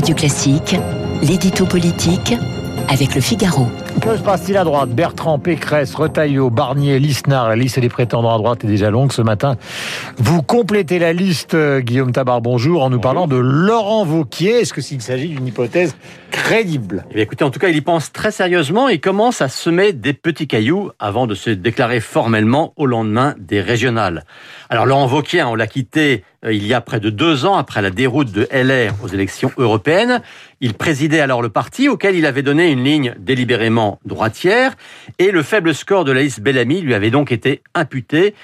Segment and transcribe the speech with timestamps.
[0.00, 0.76] Radio Classique,
[1.20, 2.32] l'édito politique
[2.88, 3.66] avec le Figaro.
[4.00, 4.88] Que se passe-t-il à droite?
[4.88, 7.50] Bertrand, Pécresse, Retailleau, Barnier, Lisnard.
[7.50, 9.56] La liste des prétendants à droite est déjà longue ce matin.
[10.16, 14.60] Vous complétez la liste, euh, Guillaume Tabar, bonjour, en nous parlant de Laurent Vauquier.
[14.60, 15.94] Est-ce que s'il s'agit d'une hypothèse
[17.14, 20.12] eh Écoutez, en tout cas, il y pense très sérieusement et commence à semer des
[20.12, 24.24] petits cailloux avant de se déclarer formellement au lendemain des régionales.
[24.68, 27.82] Alors Laurent Vauquier, on l'a quitté euh, il y a près de deux ans après
[27.82, 30.22] la déroute de LR aux élections européennes.
[30.60, 34.74] Il présidait alors le parti auquel il avait donné une ligne délibérément droitière
[35.20, 38.34] et le faible score de Laïs Bellamy lui avait donc été imputé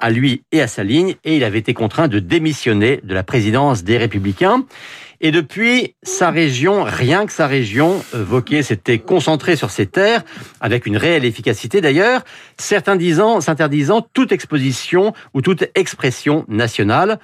[0.00, 3.22] à lui et à sa ligne et il avait été contraint de démissionner de la
[3.22, 4.64] présidence des Républicains.
[5.24, 10.22] Et depuis, sa région, rien que sa région, Vauquier s'était concentré sur ses terres,
[10.60, 12.20] avec une réelle efficacité d'ailleurs,
[12.58, 17.18] certains disant, s'interdisant toute exposition ou toute expression nationale.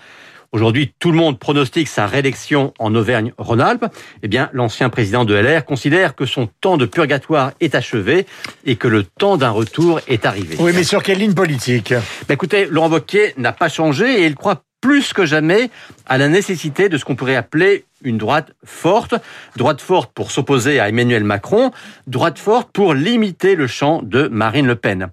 [0.50, 3.84] Aujourd'hui, tout le monde pronostique sa réélection en Auvergne-Rhône-Alpes.
[4.22, 8.24] Eh bien, l'ancien président de LR considère que son temps de purgatoire est achevé
[8.64, 10.56] et que le temps d'un retour est arrivé.
[10.58, 11.92] Oui, mais sur quelle ligne politique?
[12.26, 15.70] Ben Écoutez, Laurent Wauquiez n'a pas changé et il croit plus que jamais
[16.06, 19.14] à la nécessité de ce qu'on pourrait appeler une droite forte,
[19.56, 21.70] droite forte pour s'opposer à Emmanuel Macron,
[22.06, 25.08] droite forte pour limiter le champ de Marine Le Pen.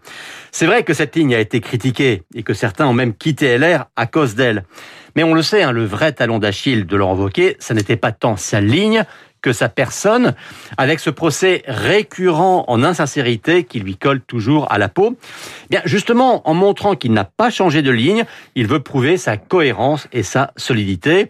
[0.52, 3.86] C'est vrai que cette ligne a été critiquée et que certains ont même quitté LR
[3.96, 4.64] à cause d'elle.
[5.16, 7.30] Mais on le sait, hein, le vrai talon d'Achille de Laurent
[7.60, 9.04] ça n'était pas tant sa ligne
[9.42, 10.34] que sa personne,
[10.78, 15.18] avec ce procès récurrent en insincérité qui lui colle toujours à la peau.
[15.66, 19.38] Eh bien, justement, en montrant qu'il n'a pas changé de ligne, il veut prouver sa
[19.38, 21.30] cohérence et sa solidité.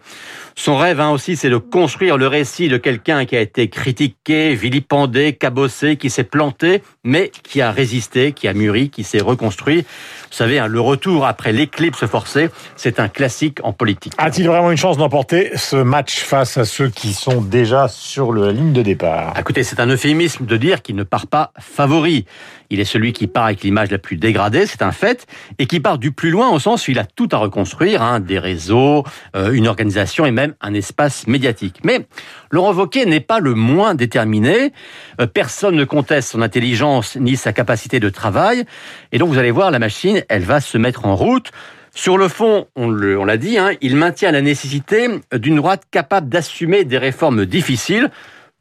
[0.56, 4.54] Son rêve hein, aussi, c'est de construire le récit de quelqu'un qui a été critiqué,
[4.54, 9.82] vilipendé, cabossé, qui s'est planté, mais qui a résisté, qui a mûri, qui s'est reconstruit.
[9.82, 14.12] Vous savez, hein, le retour après l'éclipse forcée, c'est un classique en politique.
[14.18, 18.52] A-t-il vraiment une chance d'emporter ce match face à ceux qui sont déjà sur la
[18.52, 22.24] ligne de départ Écoutez, c'est un euphémisme de dire qu'il ne part pas favori.
[22.70, 25.26] Il est celui qui part avec l'image la plus dégradée, c'est un fait,
[25.58, 28.20] et qui part du plus loin au sens où il a tout à reconstruire, hein,
[28.20, 29.04] des réseaux,
[29.36, 31.80] euh, une organisation et même un espace médiatique.
[31.84, 32.06] Mais
[32.50, 34.72] Laurent Wauquiez n'est pas le moins déterminé.
[35.20, 38.64] Euh, personne ne conteste son intelligence ni sa capacité de travail.
[39.12, 41.52] Et donc vous allez voir, la machine, elle va se mettre en route.
[41.98, 46.84] Sur le fond, on l'a dit, hein, il maintient la nécessité d'une droite capable d'assumer
[46.84, 48.12] des réformes difficiles,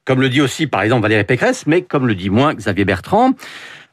[0.06, 3.34] comme le dit aussi par exemple Valérie Pécresse, mais comme le dit moins Xavier Bertrand.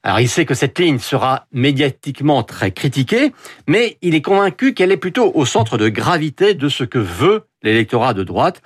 [0.02, 3.34] Alors il sait que cette ligne sera médiatiquement très critiquée,
[3.68, 7.42] mais il est convaincu qu'elle est plutôt au centre de gravité de ce que veut
[7.64, 8.62] l'électorat de droite.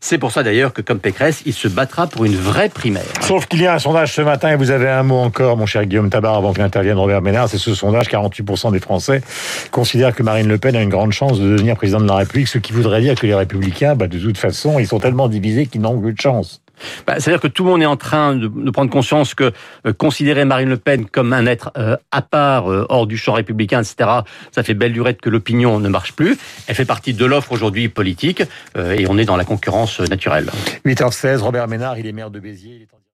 [0.00, 3.04] C'est pour ça d'ailleurs que, comme Pécresse, il se battra pour une vraie primaire.
[3.20, 5.66] Sauf qu'il y a un sondage ce matin, et vous avez un mot encore, mon
[5.66, 9.22] cher Guillaume Tabar, avant qu'intervienne Robert Ménard, c'est ce sondage, 48% des Français
[9.70, 12.48] considèrent que Marine Le Pen a une grande chance de devenir président de la République,
[12.48, 15.66] ce qui voudrait dire que les Républicains, bah, de toute façon, ils sont tellement divisés
[15.66, 16.60] qu'ils n'ont plus de chance.
[17.06, 19.52] Bah, C'est-à-dire que tout le monde est en train de, prendre conscience que
[19.86, 23.32] euh, considérer Marine Le Pen comme un être euh, à part, euh, hors du champ
[23.32, 24.10] républicain, etc.,
[24.52, 26.36] ça fait belle durée que l'opinion ne marche plus.
[26.66, 28.42] Elle fait partie de l'offre aujourd'hui politique
[28.76, 30.50] et on est dans la concurrence naturelle.
[30.84, 32.86] 8h16, Robert Ménard, il est maire de Béziers.